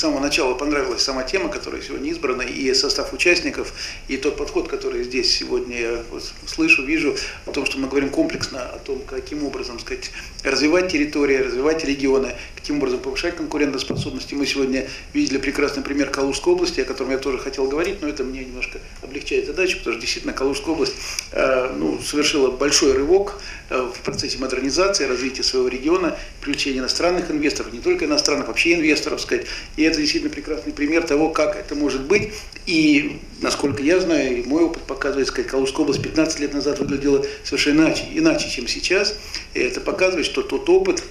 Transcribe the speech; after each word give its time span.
самого 0.00 0.20
начала 0.20 0.54
понравилась 0.54 1.02
сама 1.02 1.22
тема, 1.22 1.48
которая 1.50 1.82
сегодня 1.82 2.10
избрана, 2.10 2.42
и 2.42 2.72
состав 2.74 3.12
участников, 3.12 3.72
и 4.08 4.16
тот 4.16 4.36
подход, 4.36 4.66
который 4.66 5.04
здесь 5.04 5.36
сегодня 5.36 5.78
я 5.78 6.02
вот 6.10 6.24
слышу, 6.46 6.84
вижу, 6.84 7.16
о 7.46 7.52
том, 7.52 7.66
что 7.66 7.78
мы 7.78 7.86
говорим 7.86 8.08
комплексно 8.08 8.62
о 8.62 8.78
том, 8.78 9.02
каким 9.06 9.44
образом 9.44 9.78
сказать, 9.78 10.10
развивать 10.42 10.90
территории, 10.90 11.36
развивать 11.36 11.84
регионы, 11.84 12.34
каким 12.60 12.76
образом 12.76 13.00
повышать 13.00 13.36
конкурентоспособность. 13.36 14.32
И 14.32 14.34
мы 14.34 14.46
сегодня 14.46 14.86
видели 15.12 15.38
прекрасный 15.38 15.82
пример 15.82 16.10
Калужской 16.10 16.52
области, 16.52 16.80
о 16.80 16.84
котором 16.84 17.10
я 17.10 17.18
тоже 17.18 17.38
хотел 17.38 17.66
говорить, 17.66 18.02
но 18.02 18.08
это 18.08 18.22
мне 18.22 18.44
немножко 18.44 18.78
облегчает 19.02 19.46
задачу, 19.46 19.78
потому 19.78 19.94
что 19.94 20.00
действительно 20.00 20.32
Калужская 20.32 20.74
область 20.74 20.94
э, 21.32 21.74
ну, 21.76 22.00
совершила 22.02 22.50
большой 22.50 22.92
рывок 22.92 23.40
э, 23.70 23.90
в 23.94 24.00
процессе 24.00 24.38
модернизации, 24.38 25.04
развития 25.06 25.42
своего 25.42 25.68
региона, 25.68 26.16
привлечения 26.40 26.80
иностранных 26.80 27.30
инвесторов, 27.30 27.72
не 27.72 27.80
только 27.80 28.04
иностранных, 28.04 28.48
вообще 28.48 28.74
инвесторов, 28.74 29.20
сказать. 29.20 29.46
И 29.76 29.82
это 29.82 29.98
действительно 29.98 30.32
прекрасный 30.32 30.72
пример 30.72 31.02
того, 31.06 31.30
как 31.30 31.56
это 31.56 31.74
может 31.74 32.02
быть. 32.02 32.32
И, 32.66 33.20
насколько 33.40 33.82
я 33.82 34.00
знаю, 34.00 34.38
и 34.38 34.46
мой 34.46 34.64
опыт 34.64 34.82
показывает, 34.82 35.28
сказать, 35.28 35.50
Калужская 35.50 35.82
область 35.82 36.02
15 36.02 36.40
лет 36.40 36.52
назад 36.52 36.78
выглядела 36.78 37.24
совершенно 37.42 37.80
иначе, 37.80 38.04
иначе 38.12 38.50
чем 38.50 38.68
сейчас. 38.68 39.16
И 39.54 39.60
это 39.60 39.80
показывает, 39.80 40.26
что 40.26 40.42
тот 40.42 40.68
опыт, 40.68 41.02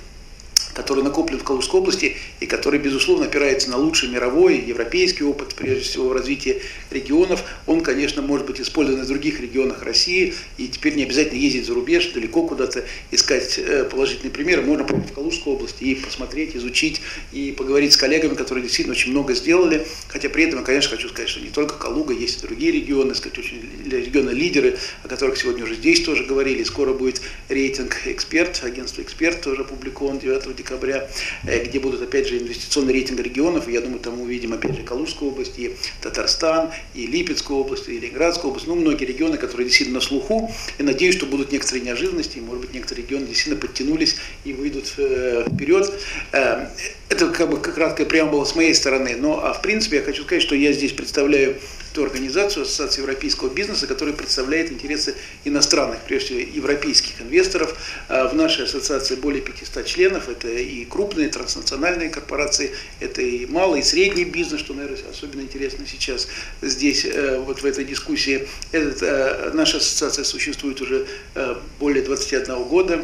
который 0.80 1.04
накоплен 1.04 1.40
в 1.40 1.44
Калужской 1.44 1.82
области 1.82 2.16
и 2.40 2.46
который, 2.46 2.80
безусловно, 2.80 3.26
опирается 3.26 3.70
на 3.70 3.76
лучший 3.76 4.08
мировой, 4.08 4.60
европейский 4.60 5.26
опыт, 5.26 5.54
прежде 5.54 5.84
всего, 5.84 6.08
в 6.08 6.14
развитии 6.14 6.62
регионов. 6.90 7.44
Он, 7.68 7.82
конечно, 7.82 8.22
может 8.22 8.48
быть 8.48 8.62
использован 8.62 9.04
в 9.04 9.08
других 9.08 9.42
регионах 9.42 9.84
России, 9.84 10.34
и 10.58 10.70
теперь 10.70 10.96
не 10.96 11.04
обязательно 11.04 11.38
ездить 11.38 11.66
за 11.66 11.73
рубеж, 11.73 12.08
далеко 12.14 12.48
куда-то 12.48 12.86
искать 13.12 13.59
э, 13.59 13.84
положительные 13.92 14.31
примеры. 14.31 14.62
Можно 14.62 14.86
попасть 14.86 15.12
в 15.12 15.14
Калужскую 15.16 15.58
область 15.58 15.81
и 15.81 15.95
посмотреть, 15.95 16.56
изучить, 16.56 17.02
и 17.34 17.52
поговорить 17.52 17.92
с 17.92 17.98
коллегами, 17.98 18.36
которые 18.36 18.64
действительно 18.64 18.94
очень 18.94 19.12
много 19.12 19.34
сделали. 19.34 19.86
Хотя 20.08 20.30
при 20.30 20.46
этом 20.46 20.59
я, 20.59 20.66
конечно, 20.66 20.96
хочу 20.96 21.09
сказать, 21.09 21.28
что 21.28 21.42
не 21.42 21.50
только 21.50 21.75
Калуга, 21.75 22.14
есть 22.14 22.42
и 22.42 22.48
другие 22.48 22.72
регионы, 22.72 23.16
сказать, 23.16 23.38
очень 23.38 23.62
регионы-лидеры, 23.86 24.78
о 25.03 25.09
которых 25.09 25.38
сегодня 25.38 25.66
уже 25.66 25.75
здесь 25.75 26.02
тоже 26.03 26.23
говорили. 26.23 26.64
Скоро 26.64 26.94
будет 26.94 27.22
рейтинг 27.50 27.98
«Эксперт», 28.06 28.62
агентство 28.64 29.02
«Эксперт» 29.02 29.42
тоже 29.42 29.64
опубликован 29.64 30.20
9 30.20 30.56
декабря, 30.56 30.69
э, 30.75 31.66
где 31.66 31.80
будут, 31.80 32.02
опять 32.02 32.28
же, 32.28 32.38
инвестиционный 32.38 32.94
рейтинг 32.94 33.20
регионов. 33.20 33.67
И 33.67 33.72
я 33.72 33.81
думаю, 33.81 34.00
там 34.00 34.17
мы 34.17 34.23
увидим, 34.23 34.53
опять 34.53 34.75
же, 34.75 34.84
Калужскую 34.84 35.31
область, 35.31 35.58
и 35.58 35.75
Татарстан, 36.02 36.72
и 36.94 37.08
Липецкую 37.08 37.59
область, 37.59 37.88
и 37.89 38.00
Ленинградскую 38.00 38.52
область. 38.52 38.67
Ну, 38.67 38.75
многие 38.75 39.06
регионы, 39.06 39.38
которые 39.38 39.67
действительно 39.67 40.00
на 40.00 40.06
слуху. 40.06 40.52
И 40.78 40.84
надеюсь, 40.84 41.16
что 41.16 41.25
будут 41.25 41.52
некоторые 41.52 41.84
неожиданности, 41.84 42.38
и, 42.38 42.42
может 42.42 42.62
быть, 42.62 42.73
некоторые 42.73 43.06
регионы 43.06 43.28
действительно 43.28 43.59
подтянулись 43.59 44.17
и 44.45 44.53
выйдут 44.53 44.94
э, 44.97 45.45
вперед. 45.53 45.92
Э, 46.31 46.67
это 47.09 47.30
как 47.30 47.50
бы 47.50 47.58
краткая 47.59 48.06
преамбула 48.06 48.45
с 48.45 48.56
моей 48.56 48.73
стороны. 48.73 49.16
Но, 49.16 49.44
а 49.44 49.53
в 49.53 49.62
принципе, 49.62 49.97
я 49.97 50.03
хочу 50.03 50.23
сказать, 50.23 50.44
что 50.44 50.56
я 50.56 50.72
здесь 50.73 50.92
представляю 50.92 51.58
ту 52.00 52.05
организацию, 52.05 52.64
Ассоциацию 52.64 53.03
европейского 53.03 53.50
бизнеса, 53.50 53.86
которая 53.86 54.16
представляет 54.16 54.72
интересы 54.72 55.16
иностранных, 55.44 56.00
прежде 56.08 56.28
всего 56.28 56.39
европейских 56.39 57.22
инвесторов. 57.22 57.75
А 58.08 58.30
в 58.30 58.36
нашей 58.36 58.64
ассоциации 58.64 59.16
более 59.16 59.41
500 59.41 59.86
членов. 59.86 60.30
Это 60.30 60.47
и 60.47 60.86
крупные 60.86 61.28
транснациональные 61.28 62.09
корпорации, 62.09 62.72
это 63.02 63.22
и 63.22 63.45
малый, 63.47 63.81
и 63.81 63.83
средний 63.83 64.23
бизнес, 64.23 64.61
что, 64.61 64.73
наверное, 64.73 65.00
особенно 65.11 65.41
интересно 65.41 65.86
сейчас 65.86 66.30
здесь, 66.61 67.03
э, 67.03 67.38
вот 67.39 67.61
в 67.61 67.66
этой 67.66 67.83
дискуссии. 67.83 68.47
Этот, 68.72 69.02
э, 69.02 69.52
наша 69.53 69.78
ассоциация 69.78 70.23
существует 70.23 70.80
уже 70.80 71.06
э, 71.36 71.56
более 71.80 72.03
21 72.03 72.63
года. 72.63 73.03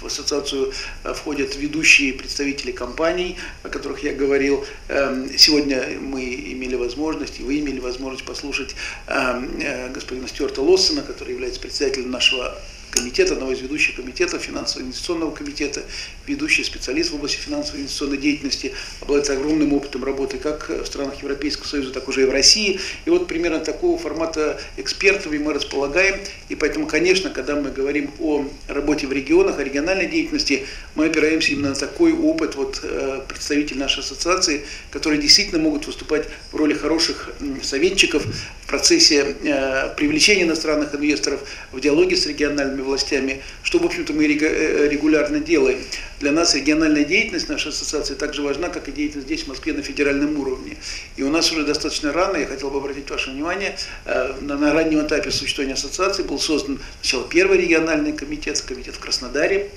В 0.00 0.06
ассоциацию 0.06 0.72
э, 1.04 1.12
входят 1.12 1.56
ведущие 1.56 2.12
представители 2.12 2.72
компаний, 2.72 3.36
о 3.62 3.68
которых 3.68 4.02
я 4.02 4.14
говорил. 4.14 4.64
Эм, 4.88 5.36
сегодня 5.36 5.98
мы 6.00 6.22
имели 6.22 6.76
возможность, 6.76 7.40
и 7.40 7.42
вы 7.42 7.58
имели 7.60 7.80
возможность 7.80 8.24
послушать 8.24 8.74
эм, 9.06 9.60
э, 9.60 9.90
господина 9.90 10.28
Стюарта 10.28 10.62
Лоссона, 10.62 11.02
который 11.02 11.32
является 11.32 11.60
председателем 11.60 12.10
нашего 12.10 12.56
комитета, 12.90 13.34
одного 13.34 13.52
из 13.52 13.60
ведущих 13.60 13.96
комитетов 13.96 14.42
финансово-инвестиционного 14.42 15.30
комитета, 15.30 15.82
ведущий 16.26 16.64
специалист 16.64 17.10
в 17.10 17.14
области 17.14 17.36
финансовой 17.36 17.80
инвестиционной 17.80 18.18
деятельности, 18.18 18.74
обладает 19.00 19.30
огромным 19.30 19.72
опытом 19.72 20.04
работы 20.04 20.38
как 20.38 20.68
в 20.68 20.86
странах 20.86 21.22
Европейского 21.22 21.66
Союза, 21.66 21.92
так 21.92 22.08
уже 22.08 22.22
и 22.22 22.24
в 22.24 22.30
России. 22.30 22.80
И 23.04 23.10
вот 23.10 23.26
примерно 23.26 23.60
такого 23.60 23.98
формата 23.98 24.60
экспертов 24.76 25.32
мы 25.32 25.52
располагаем. 25.52 26.20
И 26.48 26.54
поэтому, 26.54 26.86
конечно, 26.86 27.30
когда 27.30 27.56
мы 27.56 27.70
говорим 27.70 28.10
о 28.18 28.44
работе 28.66 29.06
в 29.06 29.12
регионах, 29.12 29.58
о 29.58 29.64
региональной 29.64 30.06
деятельности, 30.06 30.66
мы 30.94 31.06
опираемся 31.06 31.52
именно 31.52 31.70
на 31.70 31.74
такой 31.74 32.12
опыт 32.12 32.56
вот, 32.56 32.80
э, 32.82 33.22
представителей 33.28 33.78
нашей 33.78 34.00
ассоциации, 34.00 34.64
которые 34.90 35.20
действительно 35.20 35.60
могут 35.62 35.86
выступать 35.86 36.26
в 36.52 36.56
роли 36.56 36.74
хороших 36.74 37.30
советчиков 37.62 38.24
в 38.68 38.70
процессе 38.70 39.34
э, 39.44 39.94
привлечения 39.96 40.42
иностранных 40.42 40.94
инвесторов, 40.94 41.40
в 41.72 41.80
диалоге 41.80 42.18
с 42.18 42.26
региональными 42.26 42.82
властями, 42.82 43.40
что, 43.62 43.78
в 43.78 43.86
общем-то, 43.86 44.12
мы 44.12 44.26
э, 44.26 44.88
регулярно 44.88 45.40
делаем. 45.40 45.78
Для 46.20 46.32
нас 46.32 46.54
региональная 46.54 47.04
деятельность 47.04 47.48
нашей 47.48 47.68
ассоциации 47.68 48.12
также 48.12 48.42
важна, 48.42 48.68
как 48.68 48.86
и 48.88 48.92
деятельность 48.92 49.26
здесь, 49.26 49.44
в 49.44 49.48
Москве, 49.48 49.72
на 49.72 49.80
федеральном 49.80 50.38
уровне. 50.38 50.76
И 51.16 51.22
у 51.22 51.30
нас 51.30 51.50
уже 51.50 51.64
достаточно 51.64 52.12
рано, 52.12 52.36
я 52.36 52.44
хотел 52.44 52.68
бы 52.68 52.76
обратить 52.76 53.08
ваше 53.08 53.30
внимание, 53.30 53.74
э, 54.04 54.34
на, 54.42 54.74
раннем 54.74 55.00
этапе 55.00 55.30
существования 55.30 55.72
ассоциации 55.72 56.22
был 56.22 56.38
создан 56.38 56.78
сначала 57.00 57.26
первый 57.26 57.56
региональный 57.56 58.12
комитет, 58.12 58.60
комитет 58.60 58.96
в 58.96 58.98
Краснодаре, 58.98 59.70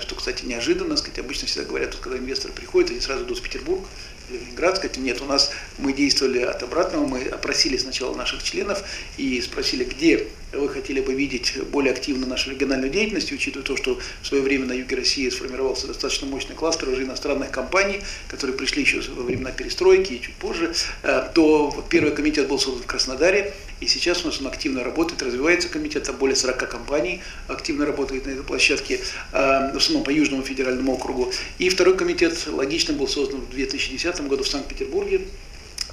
что, 0.00 0.14
кстати, 0.14 0.46
неожиданно, 0.46 0.96
сказать, 0.96 1.18
обычно 1.18 1.46
всегда 1.46 1.68
говорят, 1.68 1.94
вот, 1.94 2.00
когда 2.02 2.16
инвесторы 2.16 2.54
приходят, 2.54 2.92
они 2.92 3.00
сразу 3.00 3.24
идут 3.24 3.40
в 3.40 3.42
Петербург, 3.42 3.84
Ленинград, 4.30 4.76
сказать, 4.76 4.98
нет, 4.98 5.20
у 5.20 5.24
нас 5.24 5.52
мы 5.78 5.92
действовали 5.92 6.40
от 6.40 6.62
обратного, 6.62 7.06
мы 7.06 7.24
опросили 7.24 7.76
сначала 7.76 8.14
наших 8.14 8.42
членов 8.42 8.82
и 9.16 9.40
спросили, 9.40 9.84
где 9.84 10.26
вы 10.52 10.68
хотели 10.68 11.00
бы 11.00 11.14
видеть 11.14 11.54
более 11.70 11.92
активно 11.92 12.26
нашу 12.26 12.50
региональную 12.50 12.90
деятельность, 12.90 13.32
учитывая 13.32 13.64
то, 13.64 13.76
что 13.76 13.98
в 14.22 14.26
свое 14.26 14.42
время 14.42 14.66
на 14.66 14.72
юге 14.72 14.96
России 14.96 15.28
сформировался 15.28 15.86
достаточно 15.86 16.26
мощный 16.26 16.54
кластер 16.54 16.88
уже 16.88 17.02
иностранных 17.02 17.50
компаний, 17.50 18.00
которые 18.28 18.56
пришли 18.56 18.82
еще 18.82 19.00
во 19.12 19.22
времена 19.22 19.50
перестройки 19.50 20.14
и 20.14 20.20
чуть 20.20 20.34
позже, 20.34 20.72
э, 21.02 21.30
то 21.34 21.84
первый 21.88 22.12
комитет 22.12 22.48
был 22.48 22.58
создан 22.58 22.82
в 22.82 22.86
Краснодаре, 22.86 23.54
и 23.80 23.86
сейчас 23.86 24.24
у 24.24 24.28
нас 24.28 24.40
он 24.40 24.46
активно 24.46 24.82
работает, 24.82 25.22
развивается 25.22 25.68
комитет, 25.68 26.04
там 26.04 26.16
более 26.16 26.36
40 26.36 26.68
компаний 26.68 27.22
активно 27.46 27.86
работает 27.86 28.26
на 28.26 28.30
этой 28.30 28.42
площадке, 28.42 29.00
э, 29.32 29.72
в 29.72 29.76
основном 29.76 30.04
по 30.04 30.10
Южному 30.10 30.42
федеральному 30.42 30.94
округу. 30.94 31.32
И 31.58 31.68
второй 31.68 31.96
комитет 31.96 32.46
логично 32.46 32.94
был 32.94 33.06
создан 33.06 33.40
в 33.40 33.50
2010 33.50 34.28
году 34.28 34.44
в 34.44 34.48
Санкт-Петербурге, 34.48 35.22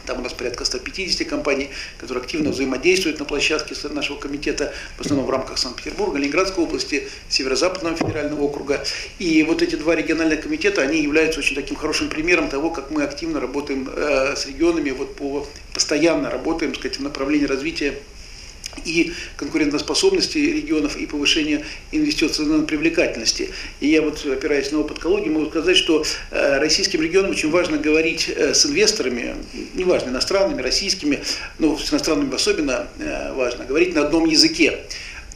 там 0.06 0.20
у 0.20 0.22
нас 0.22 0.34
порядка 0.34 0.66
150 0.66 1.28
компаний, 1.28 1.70
которые 1.98 2.24
активно 2.24 2.52
взаимодействуют 2.52 3.20
на 3.20 3.26
площадке 3.26 3.76
нашего 3.90 4.18
комитета, 4.18 4.74
в 4.98 5.02
основном 5.02 5.26
в 5.26 5.30
рамках 5.30 5.58
Санкт-Петербурга, 5.58 6.18
Ленинградской 6.18 6.64
области, 6.64 7.08
Северо-Западного 7.30 7.96
федерального 7.96 8.42
округа. 8.42 8.84
И 9.20 9.44
вот 9.44 9.62
эти 9.62 9.76
два 9.76 9.96
региональных 9.96 10.42
комитета, 10.42 10.82
они 10.82 11.02
являются 11.02 11.40
очень 11.40 11.56
таким 11.56 11.76
хорошим 11.76 12.10
примером 12.10 12.50
того, 12.50 12.70
как 12.70 12.92
мы 12.92 13.04
активно 13.04 13.40
работаем 13.40 13.90
э, 13.94 14.36
с 14.36 14.46
регионами, 14.46 14.92
вот 14.92 15.16
по, 15.16 15.48
постоянно 15.74 16.30
работаем 16.30 16.74
сказать, 16.76 16.98
в 16.98 17.04
направлении 17.04 17.46
развития 17.46 17.96
и 18.84 19.14
конкурентоспособности 19.38 20.38
регионов, 20.38 20.98
и 20.98 21.06
повышения 21.06 21.64
инвестиционной 21.92 22.66
привлекательности. 22.66 23.52
И 23.80 23.88
я 23.88 24.02
вот, 24.02 24.26
опираясь 24.26 24.72
на 24.72 24.80
опыт 24.80 25.00
Калуги, 25.00 25.30
могу 25.30 25.50
сказать, 25.50 25.78
что 25.78 26.06
э, 26.32 26.58
российским 26.60 27.02
регионам 27.02 27.32
очень 27.32 27.52
важно 27.52 27.78
говорить 27.78 28.30
э, 28.30 28.54
с 28.54 28.66
инвесторами, 28.66 29.36
неважно, 29.74 30.10
иностранными, 30.10 30.62
российскими, 30.62 31.24
но 31.60 31.78
с 31.78 31.92
иностранными 31.92 32.34
особенно 32.36 32.88
э, 33.00 33.34
важно, 33.34 33.66
говорить 33.66 33.96
на 33.96 34.02
одном 34.02 34.26
языке. 34.26 34.82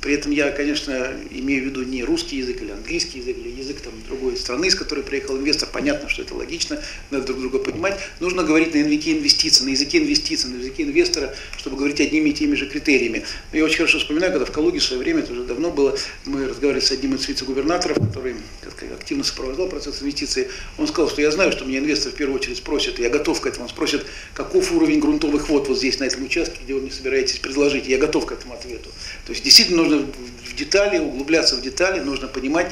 При 0.01 0.13
этом 0.13 0.31
я, 0.31 0.51
конечно, 0.51 1.13
имею 1.30 1.63
в 1.63 1.66
виду 1.68 1.84
не 1.84 2.04
русский 2.04 2.38
язык 2.38 2.62
или 2.62 2.72
английский 2.72 3.19
язык, 3.19 3.38
или 3.38 3.50
язык 3.50 3.81
там, 3.81 3.94
другой 4.07 4.38
страны, 4.38 4.68
из 4.68 4.75
которой 4.75 5.04
приехал 5.04 5.38
инвестор. 5.38 5.69
Понятно, 5.72 6.07
что 6.10 6.22
это 6.22 6.36
логично, 6.36 6.81
надо 7.12 7.25
друг 7.28 7.40
друга 7.42 7.60
понимать. 7.60 8.00
Нужно 8.19 8.44
говорить 8.44 8.74
на 8.74 8.80
языке 8.80 9.18
инвестиций, 9.18 9.66
на 9.66 9.69
языке 9.69 9.98
инвестиций, 9.98 10.50
на 10.50 10.57
языке 10.57 10.84
инвестора, 10.84 11.36
чтобы 11.57 11.75
говорить 11.75 12.00
одними 12.00 12.30
и 12.30 12.34
теми 12.34 12.56
же 12.56 12.68
критериями. 12.68 13.25
Я 13.51 13.66
очень 13.66 13.78
хорошо 13.78 14.00
вспоминаю, 14.00 14.31
когда 14.31 14.46
в 14.46 14.51
Калуге 14.51 14.80
в 14.80 14.84
свое 14.84 15.01
время, 15.01 15.19
это 15.19 15.34
уже 15.34 15.44
давно 15.44 15.69
было, 15.72 15.98
мы 16.25 16.48
разговаривали 16.48 16.84
с 16.84 16.92
одним 16.92 17.16
из 17.16 17.28
вице-губернаторов, 17.28 17.98
который 17.98 18.36
активно 18.94 19.24
сопровождал 19.24 19.68
процесс 19.68 20.02
инвестиций. 20.02 20.48
Он 20.78 20.88
сказал, 20.88 21.10
что 21.10 21.22
я 21.22 21.31
знаю, 21.31 21.52
что 21.52 21.66
меня 21.66 21.80
инвестор 21.80 22.12
в 22.12 22.16
первую 22.16 22.40
очередь 22.40 22.57
спросит, 22.57 23.00
и 23.00 23.04
я 23.04 23.10
готов 23.10 23.42
к 23.42 23.48
этому. 23.48 23.66
Он 23.66 23.69
спросит, 23.69 24.06
каков 24.34 24.72
уровень 24.72 25.00
грунтовых 25.00 25.50
вод 25.50 25.68
вот 25.68 25.78
здесь, 25.78 26.00
на 26.00 26.06
этом 26.06 26.24
участке, 26.24 26.60
где 26.63 26.74
вы 26.74 26.81
мне 26.81 26.92
собираетесь 26.92 27.40
предложить. 27.40 27.88
И 27.88 27.92
я 27.92 27.98
готов 27.98 28.25
к 28.25 28.31
этому 28.31 28.54
ответу. 28.54 28.90
То 29.25 29.34
есть 29.34 29.44
действительно 29.44 29.88
нужно 29.89 30.07
в 30.45 30.56
детали, 30.56 31.00
углубляться 31.00 31.56
в 31.56 31.62
детали, 31.62 32.00
нужно 32.00 32.27
понимать, 32.27 32.71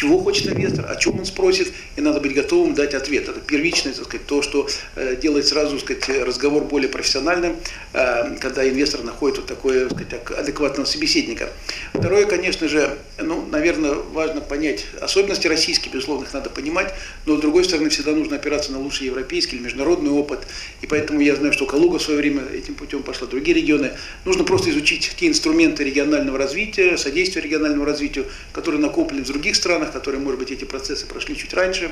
чего 0.00 0.18
хочет 0.18 0.46
инвестор, 0.46 0.90
о 0.90 0.96
чем 0.96 1.18
он 1.18 1.26
спросит, 1.26 1.74
и 1.96 2.00
надо 2.00 2.20
быть 2.20 2.32
готовым 2.32 2.72
дать 2.72 2.94
ответ. 2.94 3.28
Это 3.28 3.38
первичное, 3.38 3.92
так 3.92 4.06
сказать, 4.06 4.26
то, 4.26 4.40
что 4.40 4.66
э, 4.96 5.14
делает 5.20 5.46
сразу, 5.46 5.78
так 5.78 6.02
сказать, 6.02 6.26
разговор 6.26 6.64
более 6.64 6.88
профессиональным, 6.88 7.56
э, 7.92 8.36
когда 8.40 8.66
инвестор 8.66 9.02
находит 9.02 9.38
вот 9.38 9.46
такое, 9.46 9.90
так 9.90 9.98
сказать, 9.98 10.40
адекватного 10.40 10.86
собеседника. 10.86 11.50
Второе, 11.92 12.24
конечно 12.24 12.66
же, 12.66 12.96
ну, 13.18 13.44
наверное, 13.44 13.92
важно 13.92 14.40
понять 14.40 14.86
особенности 15.02 15.48
российские, 15.48 15.92
безусловно, 15.92 16.24
их 16.24 16.32
надо 16.32 16.48
понимать, 16.48 16.94
но 17.26 17.36
с 17.36 17.40
другой 17.40 17.64
стороны, 17.64 17.90
всегда 17.90 18.12
нужно 18.12 18.36
опираться 18.36 18.72
на 18.72 18.78
лучший 18.78 19.08
европейский 19.08 19.56
или 19.56 19.64
международный 19.64 20.10
опыт, 20.10 20.46
и 20.80 20.86
поэтому 20.86 21.20
я 21.20 21.36
знаю, 21.36 21.52
что 21.52 21.66
Калуга 21.66 21.98
в 21.98 22.02
свое 22.02 22.20
время 22.20 22.42
этим 22.54 22.74
путем 22.74 23.02
пошла, 23.02 23.26
другие 23.26 23.54
регионы. 23.54 23.90
Нужно 24.24 24.44
просто 24.44 24.70
изучить 24.70 25.12
те 25.18 25.28
инструменты 25.28 25.84
регионального 25.84 26.38
развития, 26.38 26.96
содействия 26.96 27.42
региональному 27.42 27.84
развитию, 27.84 28.24
которые 28.52 28.80
накоплены 28.80 29.24
в 29.24 29.26
других 29.26 29.56
странах, 29.56 29.89
которые, 29.90 30.20
может 30.20 30.38
быть, 30.38 30.50
эти 30.50 30.64
процессы 30.64 31.06
прошли 31.06 31.36
чуть 31.36 31.52
раньше, 31.54 31.90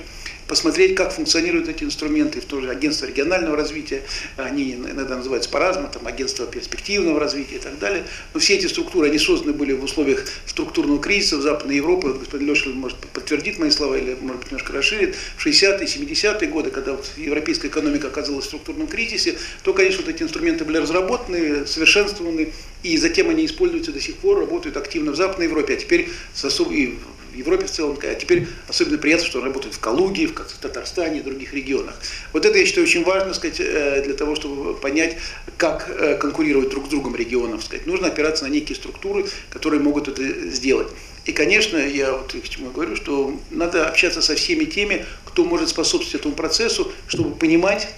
посмотреть, 0.48 0.94
как 0.94 1.12
функционируют 1.12 1.68
эти 1.68 1.84
инструменты, 1.84 2.40
в 2.40 2.46
том 2.46 2.62
же 2.62 2.70
агентство 2.70 3.06
регионального 3.06 3.56
развития, 3.56 4.02
они 4.36 4.74
иногда 4.74 5.16
называются 5.16 5.50
по-разному, 5.50 5.88
там 5.92 6.06
агентство 6.06 6.46
перспективного 6.46 7.20
развития 7.20 7.56
и 7.56 7.60
так 7.60 7.78
далее. 7.78 8.04
Но 8.32 8.40
все 8.40 8.54
эти 8.54 8.66
структуры, 8.66 9.08
они 9.08 9.18
созданы 9.18 9.52
были 9.52 9.74
в 9.74 9.84
условиях 9.84 10.24
структурного 10.46 11.00
кризиса 11.00 11.36
в 11.36 11.42
Западной 11.42 11.76
Европе. 11.76 12.08
Вот 12.08 12.20
господин 12.20 12.48
Леша 12.48 12.70
может 12.70 12.96
подтвердить 12.98 13.58
мои 13.58 13.70
слова 13.70 13.96
или, 13.96 14.16
может 14.20 14.40
быть, 14.40 14.50
немножко 14.50 14.72
расширит. 14.72 15.16
В 15.36 15.46
60-е, 15.46 15.86
70-е 15.86 16.48
годы, 16.48 16.70
когда 16.70 16.92
вот 16.92 17.10
европейская 17.16 17.68
экономика 17.68 18.08
оказалась 18.08 18.46
в 18.46 18.48
структурном 18.48 18.86
кризисе, 18.86 19.36
то, 19.62 19.74
конечно, 19.74 20.02
вот 20.04 20.14
эти 20.14 20.22
инструменты 20.22 20.64
были 20.64 20.78
разработаны, 20.78 21.66
совершенствованы, 21.66 22.52
и 22.82 22.96
затем 22.96 23.28
они 23.28 23.44
используются 23.44 23.92
до 23.92 24.00
сих 24.00 24.16
пор, 24.16 24.38
работают 24.38 24.76
активно 24.76 25.12
в 25.12 25.16
Западной 25.16 25.46
Европе, 25.46 25.74
а 25.74 25.76
теперь 25.76 26.08
с 26.32 26.44
особой 26.44 26.98
в 27.32 27.36
Европе 27.36 27.66
в 27.66 27.70
целом, 27.70 27.98
а 28.02 28.14
теперь 28.14 28.46
особенно 28.68 28.98
приятно, 28.98 29.26
что 29.26 29.38
он 29.38 29.44
работает 29.44 29.74
в 29.74 29.80
Калуге, 29.80 30.26
в 30.26 30.32
Татарстане 30.32 31.20
и 31.20 31.22
других 31.22 31.52
регионах. 31.54 31.94
Вот 32.32 32.44
это, 32.44 32.58
я 32.58 32.66
считаю, 32.66 32.86
очень 32.86 33.04
важно 33.04 33.34
сказать, 33.34 33.60
э, 33.60 34.02
для 34.04 34.14
того, 34.14 34.34
чтобы 34.34 34.74
понять, 34.74 35.16
как 35.56 35.90
э, 35.90 36.16
конкурировать 36.16 36.70
друг 36.70 36.86
с 36.86 36.88
другом 36.88 37.16
регионов. 37.16 37.64
Сказать. 37.64 37.86
Нужно 37.86 38.08
опираться 38.08 38.44
на 38.44 38.48
некие 38.48 38.76
структуры, 38.76 39.26
которые 39.50 39.80
могут 39.80 40.08
это 40.08 40.22
сделать. 40.50 40.88
И, 41.24 41.32
конечно, 41.32 41.76
я 41.76 42.12
вот 42.12 42.32
к 42.32 42.48
чему 42.48 42.70
говорю, 42.70 42.96
что 42.96 43.38
надо 43.50 43.86
общаться 43.86 44.22
со 44.22 44.34
всеми 44.34 44.64
теми, 44.64 45.04
кто 45.26 45.44
может 45.44 45.68
способствовать 45.68 46.14
этому 46.14 46.34
процессу, 46.34 46.90
чтобы 47.06 47.34
понимать, 47.34 47.88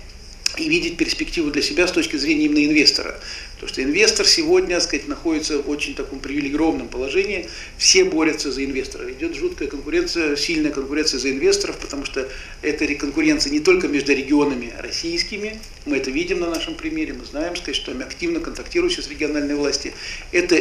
и 0.59 0.69
видеть 0.69 0.97
перспективу 0.97 1.51
для 1.51 1.63
себя 1.63 1.87
с 1.87 1.93
точки 1.93 2.17
зрения 2.17 2.47
именно 2.47 2.65
инвестора. 2.65 3.15
Потому 3.61 3.75
что 3.75 3.83
инвестор 3.83 4.27
сегодня, 4.27 4.77
так 4.77 4.85
сказать, 4.85 5.07
находится 5.07 5.59
в 5.59 5.69
очень 5.69 5.95
таком 5.95 6.21
привилегированном 6.21 6.89
положении. 6.89 7.47
Все 7.77 8.05
борются 8.05 8.51
за 8.51 8.65
инвестора. 8.65 9.13
Идет 9.13 9.37
жуткая 9.37 9.69
конкуренция, 9.69 10.35
сильная 10.37 10.71
конкуренция 10.71 11.21
за 11.21 11.31
инвесторов, 11.31 11.77
потому 11.77 12.07
что 12.07 12.27
это 12.63 12.87
конкуренция 12.95 13.53
не 13.53 13.61
только 13.61 13.87
между 13.87 14.15
регионами 14.15 14.73
российскими, 14.79 15.61
мы 15.85 15.99
это 15.99 16.11
видим 16.11 16.41
на 16.41 16.49
нашем 16.49 16.75
примере, 16.75 17.13
мы 17.13 17.27
знаем, 17.27 17.55
сказать, 17.55 17.77
что 17.77 17.93
мы 17.93 18.03
активно 18.05 18.41
контактируем 18.41 18.91
с 18.91 19.09
региональной 19.09 19.57
власти. 19.57 19.93
Это 20.33 20.57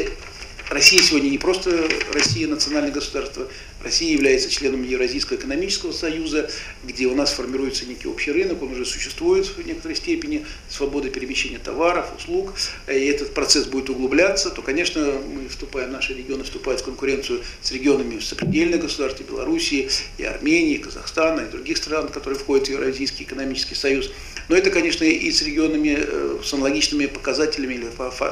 Россия 0.70 1.02
сегодня 1.02 1.30
не 1.30 1.38
просто 1.38 1.90
Россия 2.14 2.48
национальное 2.48 2.92
государство, 2.92 3.48
Россия 3.84 4.12
является 4.12 4.50
членом 4.50 4.84
Евразийского 4.84 5.38
экономического 5.38 5.94
союза, 5.94 6.50
где 6.84 7.06
у 7.08 7.16
нас 7.16 7.32
формируется 7.32 7.86
некий 7.86 8.08
общий 8.08 8.32
рынок, 8.32 8.62
он 8.62 8.74
уже 8.74 8.86
существует 8.86 9.46
в 9.46 9.66
некоторой 9.66 9.96
степени, 9.96 10.46
свобода 10.70 11.10
перемещения 11.10 11.60
товаров, 11.60 12.08
услуг, 12.18 12.54
и 12.88 13.06
этот 13.06 13.34
процесс 13.34 13.66
будет 13.66 13.90
углубляться, 13.90 14.50
то, 14.50 14.62
конечно, 14.62 15.02
мы 15.02 15.48
вступаем, 15.48 15.92
наши 15.92 16.14
регионы 16.14 16.44
вступают 16.44 16.82
в 16.82 16.86
конкуренцию 16.86 17.42
с 17.62 17.72
регионами 17.72 18.20
сопредельных 18.20 18.82
государств, 18.82 19.22
и 19.22 19.24
Белоруссии, 19.24 19.90
и 20.18 20.24
Армении, 20.24 20.76
и 20.76 20.80
Казахстана, 20.80 21.42
и 21.42 21.50
других 21.50 21.78
стран, 21.78 22.10
которые 22.10 22.38
входят 22.38 22.68
в 22.68 22.72
Евразийский 22.72 23.24
экономический 23.24 23.76
союз. 23.76 24.12
Но 24.50 24.56
это, 24.56 24.72
конечно, 24.72 25.04
и 25.04 25.32
с 25.32 25.44
регионами 25.44 25.96
э, 26.00 26.40
с 26.44 26.54
аналогичными 26.54 27.06
показателями 27.06 27.76
или 27.76 27.88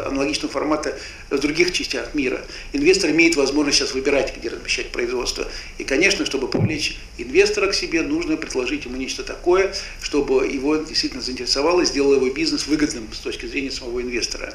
аналогичного 0.08 0.52
формата 0.52 0.98
в 1.30 1.38
других 1.40 1.72
частях 1.72 2.16
мира. 2.16 2.44
Инвестор 2.74 3.12
имеет 3.12 3.36
возможность 3.36 3.78
сейчас 3.78 3.94
выбирать, 3.94 4.36
где 4.36 4.50
размещать 4.50 4.88
производство. 4.88 5.37
И, 5.78 5.84
конечно, 5.84 6.26
чтобы 6.26 6.48
привлечь 6.48 6.98
инвестора 7.18 7.68
к 7.68 7.74
себе, 7.74 8.02
нужно 8.02 8.38
предложить 8.38 8.86
ему 8.86 8.96
нечто 8.98 9.24
такое, 9.24 9.74
чтобы 10.02 10.48
его 10.48 10.78
действительно 10.78 11.22
заинтересовало 11.22 11.82
и 11.82 11.86
сделало 11.86 12.16
его 12.16 12.30
бизнес 12.30 12.68
выгодным 12.68 13.08
с 13.14 13.20
точки 13.20 13.46
зрения 13.46 13.72
самого 13.72 14.02
инвестора. 14.02 14.54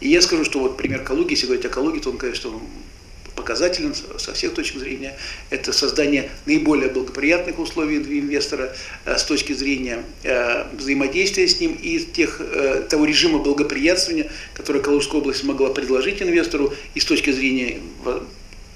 И 0.00 0.08
я 0.08 0.22
скажу, 0.22 0.44
что 0.44 0.60
вот 0.60 0.76
пример 0.76 1.02
Калуги, 1.02 1.32
если 1.32 1.46
говорить 1.46 1.64
о 1.66 1.68
Калуге, 1.68 2.00
то 2.00 2.10
он, 2.10 2.18
конечно, 2.18 2.50
показателен 3.34 3.94
со 3.94 4.32
всех 4.32 4.54
точек 4.54 4.78
зрения. 4.78 5.16
Это 5.50 5.72
создание 5.72 6.30
наиболее 6.46 6.88
благоприятных 6.88 7.58
условий 7.58 7.98
для 7.98 8.20
инвестора 8.20 8.74
э, 9.04 9.16
с 9.16 9.24
точки 9.24 9.52
зрения 9.52 10.04
э, 10.22 10.64
взаимодействия 10.76 11.48
с 11.48 11.60
ним 11.60 11.72
и 11.72 11.98
тех, 11.98 12.40
э, 12.40 12.86
того 12.88 13.04
режима 13.04 13.38
благоприятствования, 13.38 14.30
который 14.54 14.82
Калужская 14.82 15.20
область 15.20 15.44
могла 15.44 15.70
предложить 15.70 16.22
инвестору 16.22 16.72
и 16.94 17.00
с 17.00 17.04
точки 17.04 17.30
зрения 17.30 17.80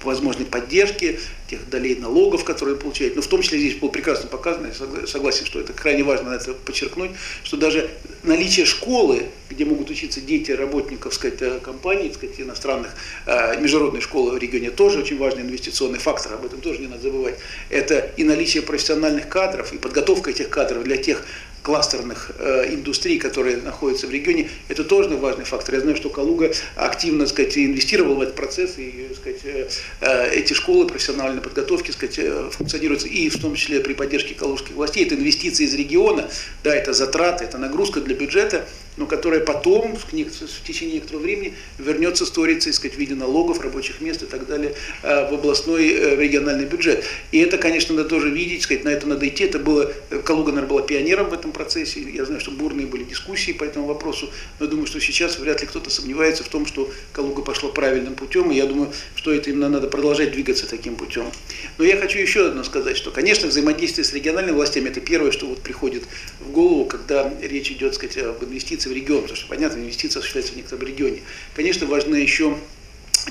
возможной 0.03 0.45
поддержки, 0.45 1.19
тех 1.49 1.69
долей 1.69 1.95
налогов, 1.95 2.43
которые 2.43 2.77
получают. 2.77 3.15
Но 3.15 3.21
в 3.21 3.27
том 3.27 3.41
числе 3.41 3.59
здесь 3.59 3.75
было 3.75 3.89
прекрасно 3.89 4.27
показано, 4.27 4.67
я 4.67 5.07
согласен, 5.07 5.45
что 5.45 5.59
это 5.59 5.73
крайне 5.73 6.03
важно 6.03 6.33
это 6.33 6.53
подчеркнуть, 6.53 7.11
что 7.43 7.57
даже 7.57 7.89
наличие 8.23 8.65
школы, 8.65 9.27
где 9.49 9.65
могут 9.65 9.89
учиться 9.89 10.19
дети 10.19 10.51
работников 10.51 11.13
сказать, 11.13 11.41
э, 11.41 11.59
компаний, 11.63 12.11
сказать, 12.13 12.39
иностранных, 12.39 12.91
э, 13.25 13.59
международной 13.61 14.01
школы 14.01 14.31
в 14.31 14.37
регионе 14.37 14.71
тоже 14.71 14.99
очень 14.99 15.17
важный 15.17 15.43
инвестиционный 15.43 15.99
фактор, 15.99 16.33
об 16.33 16.45
этом 16.45 16.59
тоже 16.61 16.79
не 16.79 16.87
надо 16.87 17.03
забывать. 17.03 17.39
Это 17.69 18.11
и 18.17 18.23
наличие 18.23 18.63
профессиональных 18.63 19.29
кадров, 19.29 19.73
и 19.73 19.77
подготовка 19.77 20.31
этих 20.31 20.49
кадров 20.49 20.83
для 20.83 20.97
тех 20.97 21.25
кластерных 21.67 22.31
э, 22.39 22.73
индустрий, 22.73 23.19
которые 23.19 23.57
находятся 23.57 24.07
в 24.07 24.09
регионе, 24.09 24.49
это 24.69 24.85
тоже 24.85 25.09
важный 25.17 25.43
фактор. 25.43 25.75
Я 25.75 25.81
знаю, 25.81 25.97
что 25.97 26.09
Калуга 26.09 26.53
активно 26.75 27.27
сказать, 27.27 27.57
инвестировал 27.57 28.15
в 28.15 28.21
этот 28.21 28.35
процесс, 28.35 28.75
и 28.77 29.09
сказать, 29.13 29.41
э, 29.43 29.67
э, 29.99 30.29
эти 30.31 30.53
школы 30.53 30.87
профессиональной 30.87 31.41
подготовки 31.41 31.91
сказать, 31.91 32.19
э, 32.19 32.49
функционируют 32.53 33.03
и 33.03 33.29
в 33.29 33.37
том 33.41 33.55
числе 33.55 33.81
при 33.81 33.95
поддержке 33.95 34.33
калужских 34.33 34.75
властей. 34.75 35.05
Это 35.05 35.15
инвестиции 35.15 35.65
из 35.65 35.73
региона, 35.73 36.29
да, 36.63 36.73
это 36.73 36.93
затраты, 36.93 37.43
это 37.43 37.57
нагрузка 37.57 37.99
для 37.99 38.15
бюджета, 38.15 38.65
но 38.97 39.05
которая 39.05 39.39
потом 39.39 39.95
в, 39.95 40.05
в 40.05 40.63
течение 40.65 40.95
некоторого 40.95 41.21
времени 41.21 41.53
вернется 41.77 42.25
сторицей, 42.25 42.73
сказать, 42.73 42.95
в 42.95 42.99
виде 42.99 43.15
налогов, 43.15 43.61
рабочих 43.61 44.01
мест 44.01 44.23
и 44.23 44.25
так 44.25 44.47
далее 44.47 44.73
э, 45.03 45.29
в 45.29 45.33
областной, 45.33 45.87
э, 45.89 46.15
в 46.15 46.19
региональный 46.19 46.65
бюджет. 46.65 47.05
И 47.31 47.39
это, 47.39 47.57
конечно, 47.57 47.95
надо 47.95 48.09
тоже 48.09 48.29
видеть, 48.29 48.63
сказать, 48.63 48.83
на 48.83 48.89
это 48.89 49.07
надо 49.07 49.27
идти. 49.27 49.45
Это 49.45 49.59
было, 49.59 49.91
э, 50.09 50.19
Калуга, 50.19 50.51
наверное, 50.51 50.69
была 50.69 50.81
пионером 50.81 51.29
в 51.29 51.33
этом 51.33 51.51
процессе. 51.51 52.01
Я 52.01 52.25
знаю, 52.25 52.41
что 52.41 52.51
бурные 52.51 52.87
были 52.87 53.03
дискуссии 53.03 53.51
по 53.51 53.63
этому 53.63 53.85
вопросу, 53.85 54.29
но 54.59 54.65
я 54.65 54.71
думаю, 54.71 54.87
что 54.87 54.99
сейчас 54.99 55.39
вряд 55.39 55.61
ли 55.61 55.67
кто-то 55.67 55.89
сомневается 55.89 56.43
в 56.43 56.49
том, 56.49 56.65
что 56.65 56.91
Калуга 57.13 57.43
пошла 57.43 57.69
правильным 57.69 58.15
путем, 58.15 58.51
и 58.51 58.55
я 58.55 58.65
думаю, 58.65 58.91
что 59.15 59.31
это 59.31 59.51
именно 59.51 59.69
надо 59.69 59.87
продолжать 59.87 60.31
двигаться 60.31 60.67
таким 60.67 60.95
путем. 60.95 61.31
Но 61.77 61.85
я 61.85 61.97
хочу 61.97 62.19
еще 62.19 62.47
одно 62.47 62.63
сказать, 62.63 62.97
что, 62.97 63.11
конечно, 63.11 63.47
взаимодействие 63.47 64.05
с 64.05 64.13
региональными 64.13 64.55
властями– 64.55 64.89
это 64.89 65.01
первое, 65.01 65.31
что 65.31 65.47
вот 65.47 65.61
приходит 65.61 66.03
в 66.39 66.51
голову, 66.51 66.85
когда 66.85 67.31
речь 67.41 67.71
идет, 67.71 67.95
сказать, 67.95 68.17
об 68.17 68.43
инвестициях 68.43 68.86
в 68.87 68.91
регион, 68.91 69.21
потому 69.21 69.37
что, 69.37 69.47
понятно, 69.47 69.79
инвестиции 69.79 70.19
осуществляются 70.19 70.53
в 70.53 70.57
некотором 70.57 70.87
регионе. 70.87 71.21
Конечно, 71.55 71.87
важно 71.87 72.15
еще 72.15 72.57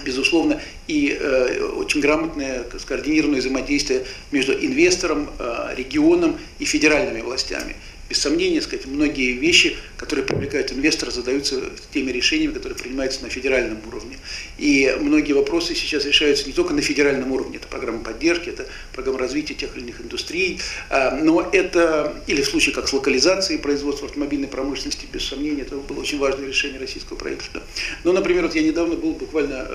безусловно, 0.05 0.61
и 0.89 1.17
э, 1.19 1.63
очень 1.63 2.01
грамотное, 2.01 2.65
скоординированное 2.79 3.41
взаимодействие 3.41 4.05
между 4.31 4.53
инвестором, 4.53 5.31
э, 5.39 5.75
регионом 5.75 6.39
и 6.59 6.65
федеральными 6.65 7.23
властями 7.23 7.77
без 8.09 8.19
сомнения, 8.19 8.63
сказать, 8.63 8.87
многие 8.87 9.33
вещи, 9.33 9.77
которые 9.97 10.25
привлекают 10.25 10.73
инвестора, 10.73 11.11
задаются 11.11 11.61
теми 11.93 12.11
решениями, 12.11 12.53
которые 12.53 12.79
принимаются 12.79 13.23
на 13.23 13.29
федеральном 13.29 13.79
уровне. 13.87 14.19
И 14.59 14.97
многие 15.01 15.33
вопросы 15.33 15.75
сейчас 15.75 16.05
решаются 16.05 16.47
не 16.47 16.53
только 16.53 16.75
на 16.75 16.83
федеральном 16.83 17.33
уровне, 17.33 17.57
это 17.57 17.69
программа 17.69 18.03
поддержки, 18.03 18.49
это 18.49 18.67
программа 18.93 19.19
развития 19.19 19.55
тех 19.55 19.77
или 19.77 19.85
иных 19.85 20.01
индустрий, 20.01 20.61
а, 20.91 21.17
но 21.17 21.49
это, 21.53 22.23
или 22.27 22.43
в 22.43 22.47
случае 22.47 22.75
как 22.75 22.89
с 22.89 22.93
локализацией 22.93 23.59
производства 23.59 24.07
автомобильной 24.07 24.49
промышленности, 24.49 25.07
без 25.13 25.25
сомнения, 25.25 25.63
это 25.63 25.77
было 25.77 26.01
очень 26.01 26.19
важное 26.19 26.47
решение 26.47 26.79
российского 26.79 27.17
правительства. 27.17 27.63
Но, 28.05 28.13
например, 28.13 28.45
вот 28.45 28.55
я 28.55 28.63
недавно 28.63 28.95
был 28.95 29.13
буквально 29.13 29.69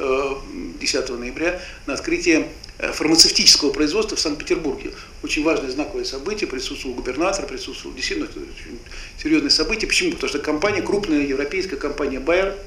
10 0.79 1.09
э, 1.09 1.13
ноября 1.13 1.61
на 1.85 1.93
открытии 1.93 2.45
фармацевтического 2.93 3.71
производства 3.71 4.15
в 4.15 4.19
Санкт-Петербурге. 4.19 4.91
Очень 5.23 5.43
важное 5.43 5.69
знаковое 5.69 6.03
событие, 6.03 6.49
присутствовал 6.49 6.95
губернатор, 6.95 7.45
присутствовал 7.45 7.95
действительно 7.95 8.27
очень 8.29 8.79
серьезное 9.21 9.49
событие. 9.51 9.87
Почему? 9.87 10.11
Потому 10.11 10.29
что 10.29 10.39
компания, 10.39 10.81
крупная 10.81 11.21
европейская 11.21 11.77
компания 11.77 12.19
Bayer, 12.19 12.57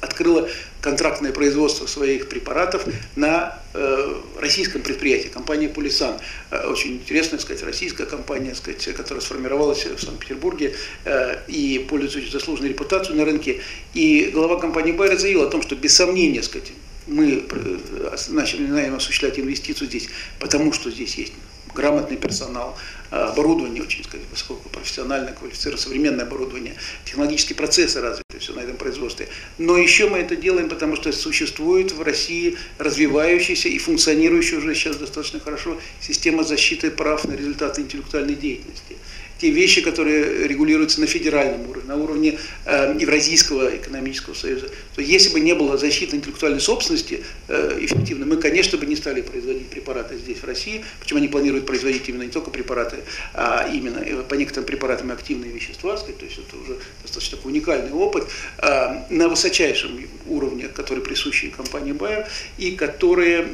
открыла 0.00 0.48
контрактное 0.80 1.32
производство 1.32 1.86
своих 1.86 2.28
препаратов 2.28 2.86
на 3.16 3.60
э, 3.74 4.14
российском 4.38 4.82
предприятии, 4.82 5.28
компания 5.28 5.68
Пулисан. 5.68 6.18
Э, 6.50 6.68
очень 6.68 6.94
интересная, 6.94 7.38
сказать, 7.38 7.62
российская 7.62 8.06
компания, 8.06 8.54
сказать, 8.54 8.84
которая 8.94 9.20
сформировалась 9.20 9.84
в 9.84 9.98
Санкт-Петербурге 9.98 10.74
э, 11.04 11.38
и 11.48 11.84
пользуется 11.88 12.30
заслуженной 12.30 12.70
репутацией 12.70 13.18
на 13.18 13.24
рынке. 13.24 13.60
И 13.94 14.30
глава 14.32 14.58
компании 14.60 14.92
Байер 14.92 15.18
заявил 15.18 15.42
о 15.42 15.50
том, 15.50 15.62
что 15.62 15.74
без 15.74 15.94
сомнения, 15.94 16.42
сказать, 16.42 16.72
мы 17.06 17.44
э, 17.48 18.16
начали 18.28 18.66
наверное, 18.66 18.96
осуществлять 18.96 19.38
инвестицию 19.38 19.88
здесь, 19.88 20.08
потому 20.38 20.72
что 20.72 20.90
здесь 20.90 21.16
есть 21.16 21.32
грамотный 21.76 22.16
персонал, 22.16 22.76
а, 23.10 23.28
оборудование 23.28 23.82
очень 23.82 24.02
сказать, 24.02 24.26
высокопрофессиональное, 24.30 25.34
квалифицированное, 25.34 25.82
современное 25.82 26.24
оборудование, 26.24 26.74
технологические 27.04 27.54
процессы 27.54 28.00
развиты, 28.00 28.38
все 28.38 28.54
на 28.54 28.60
этом 28.60 28.76
производстве. 28.76 29.28
Но 29.58 29.76
еще 29.76 30.08
мы 30.08 30.18
это 30.18 30.36
делаем, 30.36 30.68
потому 30.68 30.96
что 30.96 31.12
существует 31.12 31.92
в 31.92 32.02
России 32.02 32.56
развивающаяся 32.78 33.68
и 33.68 33.78
функционирующая 33.78 34.58
уже 34.58 34.74
сейчас 34.74 34.96
достаточно 34.96 35.38
хорошо 35.38 35.78
система 36.00 36.42
защиты 36.42 36.90
прав 36.90 37.24
на 37.26 37.32
результаты 37.32 37.82
интеллектуальной 37.82 38.34
деятельности 38.34 38.96
те 39.38 39.50
вещи, 39.50 39.82
которые 39.82 40.46
регулируются 40.48 41.00
на 41.00 41.06
федеральном 41.06 41.68
уровне, 41.68 41.75
на 41.86 41.96
уровне 41.96 42.38
э, 42.64 42.96
Евразийского 42.98 43.76
экономического 43.76 44.34
союза, 44.34 44.68
то 44.94 45.00
если 45.00 45.32
бы 45.32 45.40
не 45.40 45.54
было 45.54 45.76
защиты 45.78 46.16
интеллектуальной 46.16 46.60
собственности 46.60 47.24
э, 47.48 47.78
эффективно, 47.80 48.26
мы, 48.26 48.36
конечно, 48.36 48.78
бы 48.78 48.86
не 48.86 48.96
стали 48.96 49.22
производить 49.22 49.68
препараты 49.68 50.18
здесь, 50.18 50.38
в 50.38 50.44
России, 50.44 50.84
почему 51.00 51.18
они 51.18 51.28
планируют 51.28 51.66
производить 51.66 52.08
именно 52.08 52.22
не 52.22 52.30
только 52.30 52.50
препараты, 52.50 52.96
а 53.34 53.68
именно 53.72 53.98
э, 53.98 54.22
по 54.22 54.34
некоторым 54.34 54.66
препаратам 54.66 55.10
активные 55.10 55.52
вещества, 55.52 55.96
сказать, 55.96 56.18
то 56.18 56.24
есть 56.24 56.38
это 56.38 56.56
уже 56.56 56.78
достаточно 57.02 57.36
такой 57.36 57.52
уникальный 57.52 57.92
опыт 57.92 58.24
на 59.10 59.28
высочайшем 59.28 60.00
уровне, 60.26 60.68
который 60.68 61.02
присущий 61.02 61.50
компании 61.50 61.92
Bayer 61.92 62.26
и 62.58 62.72
который 62.72 63.46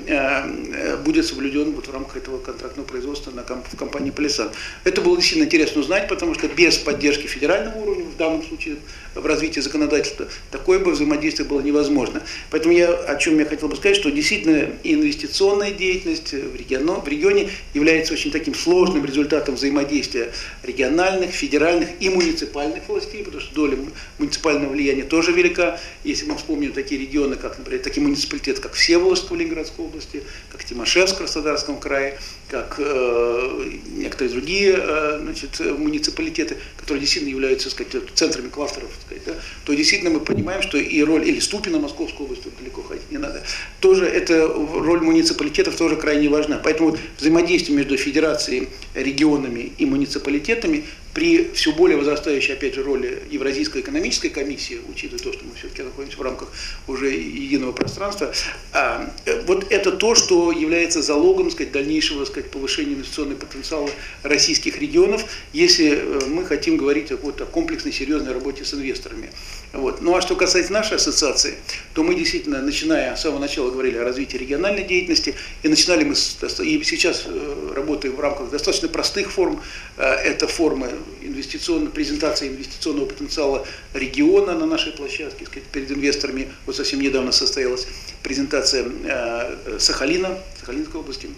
будет 1.05 1.27
соблюден 1.27 1.73
вот 1.73 1.89
в 1.89 1.93
рамках 1.93 2.17
этого 2.17 2.39
контрактного 2.39 2.87
производства 2.87 3.31
на, 3.31 3.43
в 3.43 3.77
компании 3.77 4.11
Полисан. 4.11 4.51
Это 4.85 5.01
было 5.01 5.17
действительно 5.17 5.47
интересно 5.47 5.81
узнать, 5.81 6.09
потому 6.09 6.35
что 6.35 6.49
без 6.49 6.79
поддержки 6.79 7.27
федерального 7.27 7.79
уровня, 7.79 8.05
в 8.05 8.17
данном 8.23 8.43
случае 8.43 8.77
в 9.15 9.27
развитии 9.27 9.61
законодательства, 9.61 10.27
такое 10.51 10.79
бы 10.79 10.93
взаимодействие 10.93 11.49
было 11.49 11.61
невозможно. 11.61 12.23
Поэтому 12.51 12.75
я, 12.75 12.93
о 12.93 13.17
чем 13.17 13.39
я 13.39 13.45
хотел 13.45 13.69
бы 13.69 13.77
сказать, 13.77 13.97
что 13.97 14.11
действительно 14.11 14.71
инвестиционная 14.85 15.73
деятельность 15.73 16.33
в, 16.33 16.57
регионе, 16.57 17.01
в 17.01 17.09
регионе 17.09 17.51
является 17.75 18.15
очень 18.15 18.31
таким 18.31 18.55
сложным 18.55 19.05
результатом 19.05 19.57
взаимодействия 19.57 20.33
региональных, 20.63 21.31
федеральных 21.31 21.89
и 22.01 22.09
муниципальных 22.09 22.89
властей, 22.89 23.25
потому 23.25 23.43
что 23.43 23.55
доля 23.55 23.77
муниципального 24.19 24.73
влияния 24.73 25.03
тоже 25.03 25.33
велика. 25.33 25.81
Если 26.05 26.27
мы 26.27 26.37
вспомним 26.37 26.73
такие 26.73 27.01
регионы, 27.01 27.37
как, 27.37 27.59
например, 27.59 27.83
такие 27.83 28.03
муниципалитеты, 28.03 28.61
как 28.61 28.75
Всеволожск 28.75 29.31
в 29.31 29.35
Ленинградской 29.35 29.85
области, 29.85 30.23
как 30.51 30.65
Тимошевск 30.65 31.17
в 31.17 31.19
Краснодарском 31.19 31.79
крае, 31.79 32.19
как 32.53 32.75
э, 32.79 33.79
некоторые 33.97 34.31
другие 34.31 34.75
э, 34.79 35.19
значит, 35.23 35.59
муниципалитеты, 35.61 36.59
которые 36.77 37.01
действительно 37.01 37.31
являются 37.31 37.71
сказать, 37.71 37.95
центрами 38.15 38.49
кластеров, 38.49 38.91
сказать, 39.07 39.25
да, 39.25 39.33
то 39.65 39.73
действительно 39.73 40.11
мы 40.11 40.21
понимаем, 40.21 40.61
что 40.61 40.77
и 40.77 41.03
роль, 41.03 41.27
или 41.27 41.41
Ступина 41.41 41.79
Московской 41.79 42.27
области, 42.27 42.49
далеко 42.61 42.83
ходить 42.83 43.11
не 43.11 43.17
надо, 43.17 43.43
тоже 43.81 44.05
эта 44.05 44.47
роль 44.47 45.01
муниципалитетов 45.01 45.77
тоже 45.77 45.97
крайне 45.97 46.29
важна. 46.29 46.61
Поэтому 46.63 46.99
взаимодействие 47.19 47.75
между 47.79 47.97
федерацией, 47.97 48.69
регионами 48.95 49.73
и 49.79 49.87
муниципалитетами 49.87 50.85
при 51.15 51.51
все 51.53 51.73
более 51.73 51.99
возрастающей, 51.99 52.55
опять 52.55 52.75
же, 52.75 52.83
роли 52.83 53.23
Евразийской 53.31 53.83
экономической 53.83 54.31
комиссии, 54.31 54.81
учитывая 54.89 55.23
то, 55.23 55.33
что 55.33 55.45
мы 55.45 55.55
все-таки 55.55 55.83
находимся 55.83 56.17
в 56.17 56.23
рамках 56.23 56.49
уже 56.87 57.11
единого 57.11 57.73
пространства, 57.73 58.33
а, 58.73 59.13
э, 59.27 59.43
вот 59.43 59.71
это 59.71 59.93
то, 59.93 60.15
что 60.15 60.53
является 60.53 61.03
залогом 61.03 61.51
сказать, 61.51 61.73
дальнейшего 61.73 62.25
сказать, 62.25 62.51
повышения 62.51 62.95
инвестиционного 62.95 63.39
потенциала 63.39 63.91
российских 64.23 64.79
регионов, 64.79 65.25
если 65.53 65.91
э, 65.91 66.21
мы 66.29 66.47
хотим 66.47 66.79
говорить 66.79 67.13
о, 67.13 67.19
вот, 67.19 67.41
о 67.43 67.47
комплексной, 67.47 67.93
серьезной 67.93 68.33
работе 68.33 68.65
с 68.65 68.73
инвесторами. 68.73 69.31
Вот. 69.73 70.01
Ну 70.01 70.17
а 70.17 70.23
что 70.23 70.35
касается 70.35 70.73
нашей 70.73 70.97
ассоциации, 70.97 71.55
то 71.93 72.03
мы 72.03 72.15
действительно, 72.15 72.63
начиная 72.63 73.15
с 73.17 73.23
самого 73.23 73.41
начала, 73.41 73.71
говорили 73.71 73.99
о 73.99 74.05
развитии 74.05 74.39
региональной 74.39 74.85
деятельности, 74.85 75.35
и 75.63 75.69
начинали 75.69 76.05
мы, 76.05 76.15
с, 76.15 76.39
и 76.61 76.83
сейчас 76.85 77.25
э, 77.27 77.73
работаем 77.75 78.17
в 78.17 78.21
рамках 78.21 78.51
достаточно 78.51 78.89
простых 78.89 79.31
форм. 79.31 79.61
Это 79.97 80.47
формы 80.47 80.91
инвестиционной, 81.21 81.91
презентация 81.91 82.49
инвестиционного 82.49 83.07
потенциала 83.07 83.67
региона 83.95 84.55
на 84.55 84.67
нашей 84.67 84.93
площадке, 84.93 85.47
сказать, 85.47 85.65
перед 85.69 85.91
инвесторами. 85.91 86.49
Вот 86.67 86.77
совсем 86.77 87.01
недавно 87.01 87.33
состоялась 87.33 87.87
презентация 88.23 88.87
э, 89.05 89.79
Сахалина, 89.79 90.39
Сахалинской 90.61 91.01
области. 91.01 91.29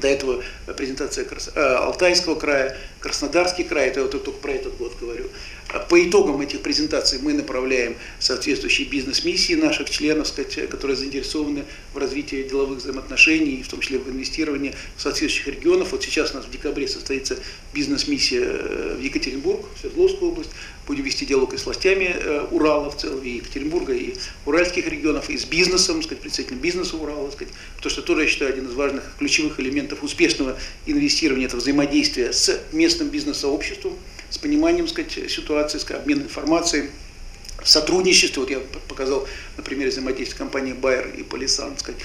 До 0.00 0.08
этого 0.08 0.42
презентация 0.76 1.26
э, 1.26 1.60
Алтайского 1.60 2.36
края, 2.36 2.76
Краснодарский 3.00 3.64
край, 3.64 3.88
это 3.88 4.00
я 4.00 4.06
вот 4.06 4.12
только 4.12 4.38
про 4.38 4.52
этот 4.52 4.76
год 4.76 4.96
говорю. 5.00 5.26
По 5.88 6.02
итогам 6.04 6.40
этих 6.40 6.62
презентаций 6.62 7.20
мы 7.22 7.32
направляем 7.32 7.96
соответствующие 8.18 8.88
бизнес-миссии 8.88 9.54
наших 9.54 9.88
членов, 9.88 10.32
которые 10.68 10.96
заинтересованы 10.96 11.64
в 11.94 11.98
развитии 11.98 12.42
деловых 12.48 12.78
взаимоотношений, 12.78 13.62
в 13.62 13.68
том 13.68 13.80
числе 13.80 13.98
в 13.98 14.08
инвестировании 14.08 14.74
в 14.96 15.02
соответствующих 15.02 15.54
регионах. 15.54 15.92
Вот 15.92 16.02
сейчас 16.02 16.32
у 16.32 16.36
нас 16.36 16.46
в 16.46 16.50
декабре 16.50 16.88
состоится 16.88 17.38
бизнес-миссия 17.72 18.42
э, 18.42 18.96
в 18.98 19.02
Екатеринбург, 19.02 19.64
в 19.76 19.80
Свердловскую 19.80 20.32
область. 20.32 20.50
Будем 20.86 21.04
вести 21.04 21.24
диалог 21.24 21.54
и 21.54 21.56
с 21.56 21.64
властями 21.66 22.16
э, 22.16 22.46
Урала 22.50 22.90
в 22.90 22.96
целом, 22.96 23.22
и 23.22 23.36
Екатеринбурга, 23.36 23.92
и 23.92 24.14
уральских 24.46 24.88
регионов, 24.88 25.30
и 25.30 25.38
с 25.38 25.44
бизнесом, 25.44 26.02
сказать, 26.02 26.20
представителем 26.20 26.58
бизнеса 26.58 26.96
Урала, 26.96 27.30
сказать, 27.30 27.52
потому 27.76 27.90
что 27.90 28.02
тоже, 28.02 28.22
я 28.22 28.26
считаю, 28.28 28.52
один 28.52 28.66
из 28.66 28.74
важных 28.74 29.04
ключевых 29.18 29.60
элементов 29.60 30.02
успешного 30.02 30.58
инвестирования, 30.86 31.46
это 31.46 31.58
взаимодействие 31.58 32.32
с 32.32 32.60
местным 32.72 33.08
бизнес-сообществом, 33.08 33.96
с 34.30 34.38
пониманием 34.38 34.88
сказать, 34.88 35.12
ситуации, 35.30 35.78
сказать, 35.78 36.02
обмен 36.02 36.22
информацией, 36.22 36.90
сотрудничестве, 37.64 38.40
вот 38.40 38.50
я 38.50 38.60
показал 38.88 39.26
на 39.56 39.62
примере 39.62 39.90
взаимодействия 39.90 40.38
компании 40.38 40.74
Bayer 40.74 41.14
и 41.14 41.22
Polisan, 41.22 41.78
сказать. 41.78 42.00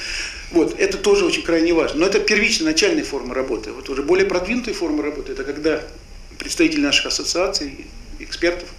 Вот, 0.52 0.78
это 0.78 0.98
тоже 0.98 1.26
очень 1.26 1.44
крайне 1.44 1.74
важно. 1.74 2.02
Но 2.02 2.08
это 2.08 2.20
первичная, 2.20 2.68
начальная 2.68 3.04
форма 3.04 3.34
работы. 3.34 3.72
Вот 3.72 3.90
уже 3.90 4.04
более 4.04 4.26
продвинутая 4.26 4.74
форма 4.74 5.04
работы, 5.04 5.32
это 5.32 5.44
когда 5.44 5.82
представители 6.38 6.82
наших 6.82 7.08
ассоциаций, 7.08 7.86
экспертов, 8.20 8.70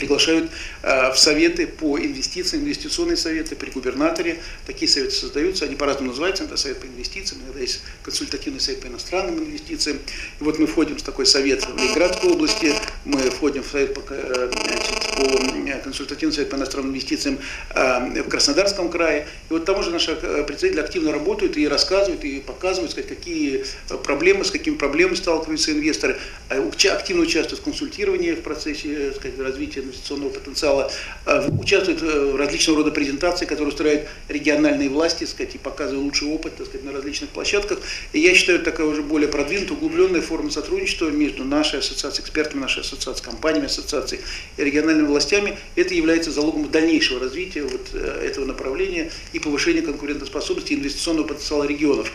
приглашают 0.00 0.50
э, 0.82 1.12
в 1.12 1.18
советы 1.18 1.66
по 1.66 1.98
инвестициям, 1.98 2.64
инвестиционные 2.64 3.16
советы 3.16 3.54
при 3.54 3.70
губернаторе. 3.70 4.40
Такие 4.66 4.88
советы 4.88 5.14
создаются, 5.14 5.66
они 5.66 5.76
по-разному 5.76 6.08
называются, 6.08 6.44
это 6.44 6.56
совет 6.56 6.80
по 6.80 6.86
инвестициям, 6.86 7.42
иногда 7.42 7.60
есть 7.60 7.82
консультативный 8.02 8.60
совет 8.60 8.80
по 8.80 8.86
иностранным 8.86 9.38
инвестициям. 9.38 9.98
И 10.40 10.44
вот 10.44 10.58
мы 10.58 10.66
входим 10.66 10.96
в 10.96 11.02
такой 11.02 11.26
совет 11.26 11.62
в 11.64 11.76
Ленинградской 11.76 12.30
области, 12.30 12.74
мы 13.04 13.18
входим 13.30 13.62
в 13.62 13.66
совет 13.66 13.94
по, 13.94 14.02
э, 14.10 14.50
значит, 14.52 15.16
по 15.16 15.22
э, 15.22 15.80
консультативный 15.82 16.34
совет 16.34 16.50
по 16.50 16.56
иностранным 16.56 16.92
инвестициям 16.92 17.38
в 17.74 18.28
Краснодарском 18.28 18.90
крае. 18.90 19.26
И 19.48 19.52
вот 19.52 19.64
там 19.64 19.78
уже 19.78 19.90
наши 19.90 20.14
представители 20.46 20.80
активно 20.80 21.12
работают 21.12 21.56
и 21.56 21.66
рассказывают, 21.66 22.24
и 22.24 22.40
показывают, 22.40 22.90
сказать, 22.92 23.08
какие 23.08 23.64
проблемы, 24.04 24.44
с 24.44 24.50
какими 24.50 24.76
проблемами 24.76 25.14
сталкиваются 25.14 25.72
инвесторы, 25.72 26.18
активно 26.48 27.22
участвуют 27.22 27.60
в 27.60 27.64
консультировании 27.64 28.32
в 28.32 28.42
процессе 28.42 29.12
сказать, 29.12 29.38
развития 29.38 29.80
инвестиционного 29.80 30.30
потенциала, 30.30 30.90
э, 31.26 31.48
участвуют 31.50 32.02
в 32.02 32.36
различного 32.36 32.80
рода 32.80 32.90
презентации, 32.90 33.46
которые 33.46 33.68
устраивают 33.68 34.08
региональные 34.28 34.88
власти, 34.88 35.24
сказать, 35.24 35.54
и 35.54 35.58
показывают 35.58 36.04
лучший 36.04 36.28
опыт 36.28 36.56
так 36.56 36.66
сказать, 36.66 36.84
на 36.84 36.92
различных 36.92 37.30
площадках. 37.30 37.78
И 38.12 38.20
я 38.20 38.34
считаю, 38.34 38.60
такая 38.60 38.86
уже 38.86 39.02
более 39.02 39.28
продвинутая, 39.28 39.76
углубленная 39.76 40.20
форма 40.20 40.50
сотрудничества 40.50 41.08
между 41.10 41.44
нашей 41.44 41.80
ассоциацией, 41.80 42.24
экспертами 42.24 42.60
нашей 42.60 42.80
ассоциации, 42.92 43.24
компаниями 43.24 43.66
ассоциации 43.66 44.20
и 44.56 44.64
региональными 44.64 45.06
властями, 45.06 45.58
это 45.76 45.94
является 45.94 46.30
залогом 46.30 46.70
дальнейшего 46.70 47.20
развития 47.20 47.62
вот 47.62 47.90
э, 47.92 48.26
этого 48.26 48.44
направления 48.44 49.10
и 49.32 49.38
повышения 49.38 49.82
конкурентоспособности 49.82 50.74
инвестиционного 50.74 51.28
потенциала 51.28 51.64
регионов. 51.64 52.10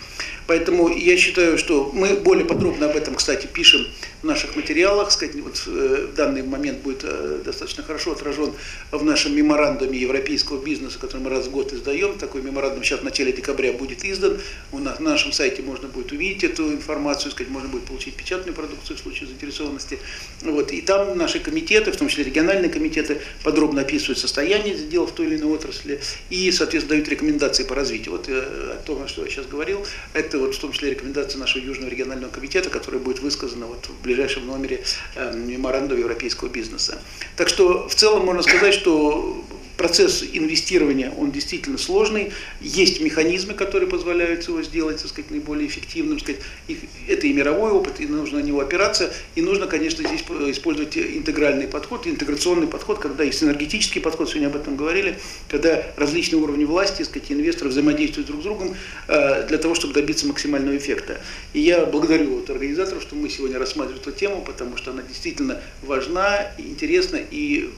Поэтому 0.48 0.90
я 0.90 1.18
считаю, 1.18 1.58
что 1.58 1.92
мы 1.94 2.16
более 2.16 2.46
подробно 2.46 2.88
об 2.88 2.96
этом, 2.96 3.16
кстати, 3.16 3.48
пишем 3.48 3.88
в 4.22 4.26
наших 4.26 4.56
материалах. 4.56 5.12
Сказать, 5.12 5.36
вот 5.36 5.64
э, 5.68 6.08
в 6.12 6.16
данный 6.16 6.44
момент 6.44 6.80
будет 6.80 7.04
э, 7.04 7.42
достаточно 7.44 7.84
хорошо 7.84 8.12
отражен 8.12 8.54
в 8.92 9.04
нашем 9.04 9.36
меморандуме 9.36 9.98
европейского 9.98 10.64
бизнеса, 10.64 11.00
который 11.00 11.22
мы 11.22 11.30
раз 11.30 11.48
в 11.48 11.52
год 11.52 11.74
издаем. 11.74 12.18
Такой 12.18 12.42
меморандум 12.42 12.84
сейчас 12.84 13.00
в 13.00 13.04
начале 13.04 13.32
декабря 13.34 13.74
будет 13.74 14.04
издан. 14.06 14.40
У 14.72 14.80
нас, 14.80 15.00
на 15.00 15.12
нашем 15.12 15.32
сайте 15.32 15.62
можно 15.62 15.88
будет 15.88 16.12
увидеть 16.12 16.44
эту 16.44 16.72
информацию, 16.72 17.32
сказать, 17.32 17.52
можно 17.52 17.70
будет 17.70 17.86
получить 17.86 18.16
печатную 18.16 18.54
продукцию 18.54 18.98
в 18.98 19.00
случае 19.00 19.28
заинтересованности. 19.28 20.00
Вот. 20.42 20.72
И 20.72 20.82
там 20.82 21.18
наши 21.18 21.40
комитеты, 21.40 21.92
в 21.92 21.98
том 21.98 22.08
числе 22.08 22.24
региональные 22.24 22.70
комитеты, 22.70 23.22
подробно 23.44 23.82
описывают 23.82 24.20
состояние 24.20 24.76
дел 24.76 25.06
в 25.06 25.12
той 25.12 25.28
или 25.28 25.38
иной 25.38 25.54
отрасли 25.54 26.02
и, 26.30 26.52
соответственно, 26.52 26.98
дают 26.98 27.10
рекомендации 27.10 27.64
по 27.64 27.76
развитию. 27.76 28.12
Вот 28.12 28.30
э, 28.30 28.32
о 28.32 28.82
том, 28.86 29.08
что 29.08 29.24
я 29.24 29.30
сейчас 29.30 29.46
говорил, 29.46 29.86
это 30.14 30.35
вот 30.38 30.56
в 30.56 30.60
том 30.60 30.72
числе 30.72 30.92
рекомендация 30.92 31.40
нашего 31.40 31.64
Южного 31.64 31.90
регионального 31.90 32.32
комитета, 32.32 32.70
которая 32.70 33.02
будет 33.02 33.20
высказана 33.20 33.66
вот 33.66 33.86
в 33.88 34.02
ближайшем 34.04 34.48
номере 34.48 34.84
э, 35.16 35.36
меморандума 35.36 36.00
европейского 36.00 36.50
бизнеса. 36.50 37.02
Так 37.36 37.50
что 37.50 37.88
в 37.88 37.96
целом 37.96 38.26
можно 38.26 38.44
сказать, 38.44 38.74
что 38.74 39.44
процесс 39.78 40.24
инвестирования, 40.34 41.12
он 41.18 41.32
действительно 41.32 41.78
сложный. 41.78 42.32
Есть 42.62 43.02
механизмы, 43.02 43.54
которые 43.54 43.90
позволяют 43.90 44.48
его 44.48 44.62
сделать, 44.64 45.02
так 45.02 45.10
сказать, 45.10 45.32
наиболее 45.32 45.68
эффективным. 45.68 46.20
Сказать. 46.20 46.42
И 46.68 46.80
это 47.08 47.28
и 47.28 47.34
мировой 47.34 47.72
опыт, 47.72 48.00
и 48.00 48.08
нужно 48.08 48.40
на 48.40 48.44
него 48.44 48.60
опираться. 48.60 49.14
И 49.36 49.42
нужно, 49.42 49.68
конечно, 49.68 50.08
здесь 50.08 50.24
использовать 50.50 50.98
интегральный 50.98 51.68
подход, 51.68 52.08
интеграционный 52.08 52.68
подход, 52.68 53.00
когда 53.00 53.24
есть 53.24 53.44
энергетический 53.44 54.02
подход, 54.02 54.30
сегодня 54.30 54.48
об 54.48 54.56
этом 54.56 54.76
говорили, 54.76 55.20
когда 55.50 55.84
различные 55.98 56.42
уровни 56.42 56.66
власти, 56.66 57.00
так 57.00 57.08
сказать, 57.08 57.32
инвесторы 57.32 57.70
взаимодействуют 57.70 58.28
друг 58.28 58.42
с 58.42 58.44
другом 58.44 58.76
э, 59.08 59.48
для 59.48 59.58
того, 59.58 59.76
чтобы 59.76 59.94
добиться 59.94 60.28
максимального 60.28 60.78
эффекта. 60.78 61.20
И 61.54 61.62
я 61.62 61.86
благодарю 61.86 62.36
вот 62.36 62.50
организаторов, 62.50 63.02
что 63.02 63.16
мы 63.16 63.30
сегодня 63.30 63.60
рассматриваем 63.60 64.02
эту 64.02 64.12
тему, 64.12 64.44
потому 64.46 64.78
что 64.78 64.92
она 64.92 65.04
действительно 65.04 65.62
важна, 65.82 66.52
интересна 66.58 67.20
и 67.30 67.70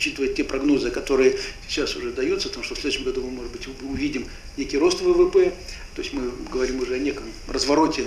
учитывая 0.00 0.32
те 0.32 0.44
прогнозы, 0.44 0.90
которые 0.90 1.36
сейчас 1.68 1.94
уже 1.94 2.10
даются, 2.10 2.48
потому 2.48 2.64
что 2.64 2.74
в 2.74 2.78
следующем 2.78 3.04
году 3.04 3.20
мы, 3.22 3.30
может 3.30 3.52
быть, 3.52 3.68
увидим 3.82 4.26
некий 4.56 4.78
рост 4.78 5.02
ВВП, 5.02 5.52
то 5.94 6.02
есть 6.02 6.14
мы 6.14 6.30
говорим 6.50 6.80
уже 6.80 6.94
о 6.94 6.98
неком 6.98 7.24
развороте 7.46 8.04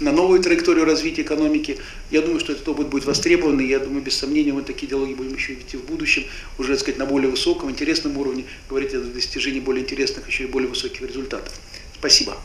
на 0.00 0.12
новую 0.12 0.42
траекторию 0.42 0.84
развития 0.86 1.22
экономики. 1.22 1.78
Я 2.10 2.22
думаю, 2.22 2.40
что 2.40 2.52
этот 2.52 2.66
опыт 2.68 2.88
будет 2.88 3.04
востребован, 3.04 3.60
и 3.60 3.66
я 3.66 3.78
думаю, 3.78 4.02
без 4.02 4.16
сомнения, 4.16 4.52
мы 4.52 4.62
такие 4.62 4.88
диалоги 4.88 5.12
будем 5.12 5.34
еще 5.34 5.54
вести 5.54 5.76
в 5.76 5.84
будущем, 5.84 6.24
уже, 6.58 6.70
так 6.72 6.80
сказать, 6.80 6.98
на 6.98 7.06
более 7.06 7.30
высоком, 7.30 7.70
интересном 7.70 8.16
уровне, 8.16 8.44
говорить 8.68 8.94
о 8.94 9.00
достижении 9.00 9.60
более 9.60 9.84
интересных, 9.84 10.26
еще 10.26 10.44
и 10.44 10.46
более 10.46 10.68
высоких 10.68 11.02
результатов. 11.02 11.52
Спасибо. 11.98 12.36